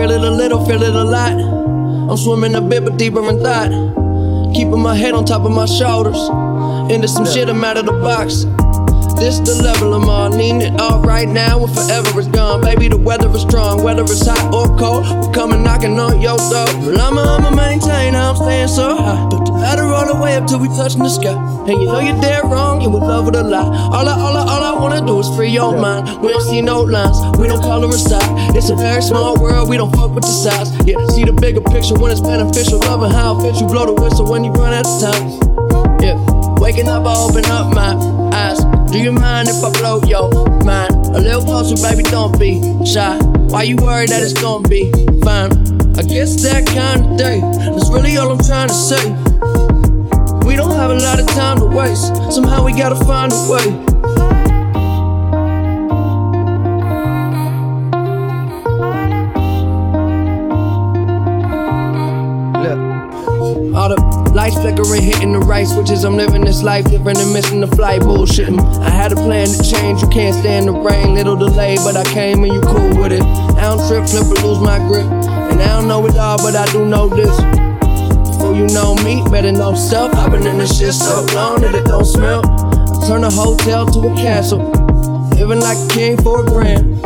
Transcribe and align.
feel 0.00 0.12
it 0.12 0.22
a 0.22 0.30
little, 0.30 0.64
feel 0.64 0.82
it 0.82 0.94
a 0.94 1.04
lot. 1.04 1.32
I'm 1.32 2.16
swimming 2.16 2.54
a 2.54 2.60
bit, 2.62 2.84
but 2.84 2.96
deeper 2.96 3.20
in 3.28 3.38
thought. 3.38 3.70
Keeping 4.54 4.80
my 4.80 4.94
head 4.94 5.12
on 5.12 5.26
top 5.26 5.42
of 5.42 5.52
my 5.52 5.66
shoulders. 5.66 6.18
Into 6.90 7.06
some 7.06 7.26
shit, 7.26 7.50
I'm 7.50 7.62
out 7.62 7.76
of 7.76 7.84
the 7.84 7.92
box. 7.92 8.46
This 9.20 9.38
the 9.40 9.62
level 9.62 9.92
I'm 9.92 10.08
on. 10.08 10.38
Need 10.38 10.62
it 10.62 10.80
all 10.80 11.02
right 11.02 11.28
now 11.28 11.62
and 11.62 11.74
forever 11.74 12.18
is 12.18 12.28
gone. 12.28 12.62
Baby, 12.62 12.88
the 12.88 12.96
weather 12.96 13.28
is 13.36 13.42
strong. 13.42 13.82
Whether 13.84 14.02
it's 14.04 14.24
hot 14.26 14.54
or 14.54 14.74
cold, 14.78 15.04
we're 15.04 15.32
coming 15.34 15.62
knocking 15.62 16.00
on 16.00 16.22
your 16.22 16.38
door. 16.38 16.64
Well, 16.80 16.98
I'ma, 16.98 17.36
I'ma 17.36 17.50
maintain, 17.50 18.14
I'm 18.14 18.36
staying 18.36 18.68
so 18.68 18.96
high. 18.96 19.28
But 19.28 19.44
the 19.44 19.52
ladder 19.52 19.84
all 19.84 20.06
the 20.06 20.16
way 20.18 20.36
up 20.36 20.46
till 20.46 20.60
we 20.60 20.68
touching 20.68 21.02
the 21.02 21.10
sky. 21.10 21.36
And 21.68 21.76
you 21.82 21.84
know 21.84 22.00
you're 22.00 22.18
dead 22.22 22.44
wrong, 22.44 22.80
you 22.80 22.88
would 22.88 23.02
love 23.02 23.26
with 23.26 23.36
a 23.36 23.42
lie. 23.42 23.60
All 23.60 24.08
I, 24.08 24.18
all 24.18 24.36
I, 24.36 24.40
all 24.40 24.59
I 24.59 24.59
wanna 24.80 25.06
do 25.06 25.18
is 25.20 25.28
free 25.36 25.50
your 25.50 25.76
mind. 25.76 26.22
We 26.22 26.28
don't 26.32 26.42
see 26.42 26.62
no 26.62 26.80
lines, 26.80 27.18
we 27.38 27.46
don't 27.46 27.60
color 27.60 27.88
a 27.88 27.92
side. 27.92 28.56
It's 28.56 28.70
a 28.70 28.76
very 28.76 29.02
small 29.02 29.40
world, 29.40 29.68
we 29.68 29.76
don't 29.76 29.94
fuck 29.94 30.14
with 30.14 30.24
the 30.24 30.32
size. 30.32 30.72
Yeah, 30.86 31.04
see 31.08 31.24
the 31.24 31.32
bigger 31.32 31.60
picture 31.60 31.94
when 31.94 32.10
it's 32.10 32.20
beneficial. 32.20 32.78
Loving 32.80 33.10
how 33.10 33.38
it 33.38 33.42
fits 33.42 33.60
you, 33.60 33.66
blow 33.66 33.86
the 33.86 33.92
whistle 34.00 34.26
when 34.30 34.42
you 34.42 34.52
run 34.52 34.72
out 34.72 34.86
of 34.86 35.00
time. 35.00 36.00
Yeah, 36.00 36.16
waking 36.58 36.88
up, 36.88 37.04
I 37.06 37.14
open 37.14 37.44
up 37.46 37.74
my 37.74 37.92
eyes. 38.34 38.58
Do 38.90 38.98
you 38.98 39.12
mind 39.12 39.48
if 39.48 39.62
I 39.62 39.70
blow 39.70 40.00
your 40.02 40.32
mind? 40.64 40.94
A 41.14 41.20
little 41.20 41.42
closer, 41.42 41.76
baby, 41.76 42.02
don't 42.04 42.38
be 42.38 42.60
shy. 42.86 43.18
Why 43.52 43.64
you 43.64 43.76
worried 43.76 44.08
that 44.08 44.22
it's 44.22 44.40
gonna 44.40 44.66
be 44.66 44.90
fine? 45.20 45.52
I 45.98 46.02
guess 46.02 46.42
that 46.42 46.64
kind 46.66 47.04
of 47.04 47.18
day. 47.18 47.40
That's 47.40 47.90
really 47.90 48.16
all 48.16 48.32
I'm 48.32 48.42
trying 48.42 48.68
to 48.68 48.74
say. 48.74 49.10
We 50.48 50.56
don't 50.56 50.72
have 50.72 50.90
a 50.90 50.98
lot 50.98 51.20
of 51.20 51.26
time 51.28 51.58
to 51.58 51.66
waste. 51.66 52.16
Somehow 52.32 52.64
we 52.64 52.72
gotta 52.72 52.96
find 53.04 53.32
a 53.32 53.48
way. 53.50 53.89
All 62.68 63.88
the 63.88 63.96
lights 64.34 64.56
flickering, 64.56 65.02
hitting 65.02 65.32
the 65.32 65.38
right 65.38 65.66
switches. 65.66 66.04
I'm 66.04 66.16
living 66.16 66.44
this 66.44 66.62
life 66.62 66.84
different 66.90 67.18
and 67.18 67.32
missing 67.32 67.60
the 67.60 67.66
flight. 67.68 68.02
Bullshitting. 68.02 68.58
Mm, 68.58 68.82
I 68.82 68.90
had 68.90 69.12
a 69.12 69.16
plan 69.16 69.46
to 69.46 69.62
change. 69.62 70.02
You 70.02 70.08
can't 70.08 70.34
stand 70.34 70.68
the 70.68 70.72
rain. 70.72 71.14
Little 71.14 71.36
delay, 71.36 71.76
but 71.76 71.96
I 71.96 72.04
came 72.12 72.44
and 72.44 72.52
you 72.52 72.60
cool 72.60 73.00
with 73.00 73.12
it. 73.12 73.22
I 73.22 73.68
don't 73.68 73.80
trip, 73.88 74.08
flip, 74.08 74.26
or 74.26 74.46
lose 74.46 74.60
my 74.60 74.78
grip. 74.88 75.06
And 75.06 75.60
I 75.62 75.68
don't 75.68 75.88
know 75.88 76.04
it 76.06 76.16
all, 76.16 76.36
but 76.38 76.54
I 76.54 76.66
do 76.72 76.84
know 76.84 77.08
this. 77.08 77.34
Before 78.28 78.54
you 78.54 78.66
know 78.68 78.94
me, 78.96 79.22
better 79.30 79.52
know 79.52 79.74
self. 79.74 80.12
I've 80.14 80.30
been 80.32 80.46
in 80.46 80.58
this 80.58 80.78
shit 80.78 80.92
so 80.92 81.24
long 81.34 81.62
that 81.62 81.74
it 81.74 81.86
don't 81.86 82.04
smell. 82.04 82.42
I 82.44 83.08
turn 83.08 83.24
a 83.24 83.30
hotel 83.30 83.86
to 83.86 84.00
a 84.00 84.14
castle. 84.16 84.70
Living 85.36 85.60
like 85.60 85.78
a 85.78 85.88
king 85.88 86.16
for 86.22 86.44
a 86.44 86.44
grand. 86.44 87.00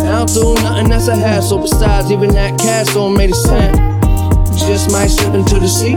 I 0.00 0.24
don't 0.24 0.32
do 0.32 0.54
nothing 0.62 0.88
that's 0.88 1.08
a 1.08 1.16
hassle. 1.16 1.60
Besides, 1.60 2.10
even 2.10 2.30
that 2.30 2.58
castle 2.58 3.10
made 3.10 3.30
a 3.30 3.34
sand. 3.34 3.95
Slip 5.08 5.34
into 5.34 5.60
the 5.60 5.68
sea. 5.68 5.94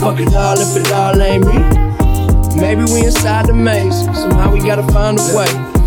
Fuck 0.00 0.18
it 0.18 0.34
all 0.34 0.58
if 0.58 0.76
it 0.76 0.92
all 0.92 1.22
ain't 1.22 1.46
me. 1.46 2.60
Maybe 2.60 2.82
we 2.92 3.06
inside 3.06 3.46
the 3.46 3.54
maze. 3.54 4.04
Somehow 4.18 4.52
we 4.52 4.58
gotta 4.58 4.82
find 4.92 5.16
a 5.18 5.36
way. 5.36 5.81